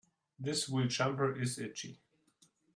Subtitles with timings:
[0.39, 1.99] This wool jumper is itchy.